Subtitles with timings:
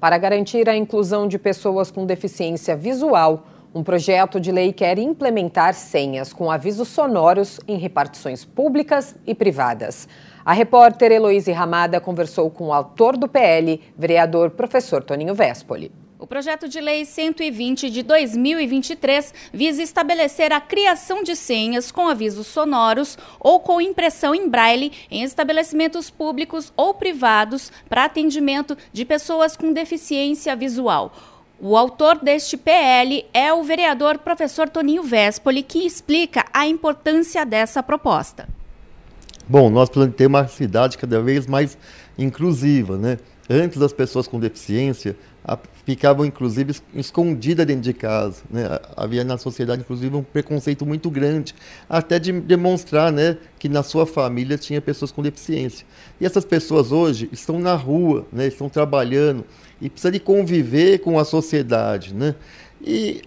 [0.00, 5.74] Para garantir a inclusão de pessoas com deficiência visual, um projeto de lei quer implementar
[5.74, 10.08] senhas com avisos sonoros em repartições públicas e privadas.
[10.42, 15.92] A repórter Heloíse Ramada conversou com o autor do PL, vereador professor Toninho Vespoli.
[16.20, 22.46] O projeto de lei 120 de 2023 visa estabelecer a criação de senhas com avisos
[22.46, 29.56] sonoros ou com impressão em braille em estabelecimentos públicos ou privados para atendimento de pessoas
[29.56, 31.10] com deficiência visual.
[31.58, 37.82] O autor deste PL é o vereador professor Toninho Vespoli, que explica a importância dessa
[37.82, 38.46] proposta.
[39.48, 41.78] Bom, nós precisamos ter uma cidade cada vez mais
[42.18, 43.16] inclusiva, né?
[43.52, 45.16] Antes as pessoas com deficiência
[45.84, 48.78] ficavam inclusive escondidas dentro de casa, né?
[48.96, 51.52] Havia na sociedade inclusive um preconceito muito grande,
[51.88, 55.84] até de demonstrar, né, que na sua família tinha pessoas com deficiência.
[56.20, 58.46] E essas pessoas hoje estão na rua, né?
[58.46, 59.44] Estão trabalhando
[59.80, 62.36] e precisa de conviver com a sociedade, né?
[62.80, 63.20] E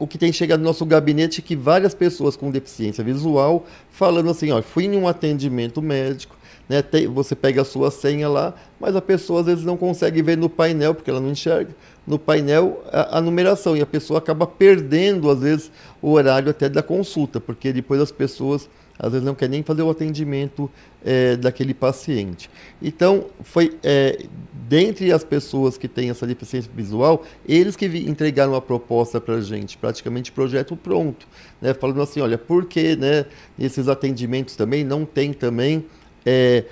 [0.00, 4.30] o que tem chegado no nosso gabinete é que várias pessoas com deficiência visual falando
[4.30, 6.34] assim, ó, fui em um atendimento médico,
[6.66, 10.22] né, tem, você pega a sua senha lá, mas a pessoa às vezes não consegue
[10.22, 14.18] ver no painel, porque ela não enxerga, no painel a, a numeração, e a pessoa
[14.18, 19.26] acaba perdendo às vezes o horário até da consulta, porque depois as pessoas às vezes
[19.26, 20.70] não quer nem fazer o atendimento
[21.04, 22.50] é, daquele paciente.
[22.80, 24.24] Então, foi é,
[24.68, 29.40] dentre as pessoas que têm essa deficiência visual, eles que entregaram a proposta para a
[29.40, 31.26] gente, praticamente projeto pronto,
[31.60, 33.24] né, falando assim, olha, por que né,
[33.58, 35.84] esses atendimentos também não tem também
[36.24, 36.64] é,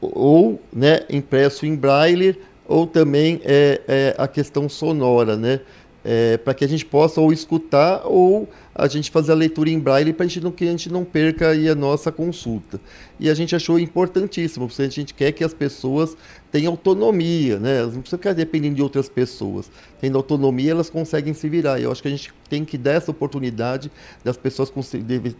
[0.00, 5.60] ou né, impresso em braille ou também é, é a questão sonora, né?
[6.04, 9.78] É, para que a gente possa ou escutar ou a gente fazer a leitura em
[9.78, 12.80] braille para que a gente não perca a nossa consulta.
[13.18, 16.16] E a gente achou importantíssimo, porque a gente quer que as pessoas
[16.50, 17.78] tenham autonomia, né?
[17.78, 19.70] Elas não precisam ficar dependendo de outras pessoas.
[20.00, 21.78] Tendo autonomia, elas conseguem se virar.
[21.78, 23.90] E eu acho que a gente tem que dar essa oportunidade
[24.24, 24.80] das pessoas com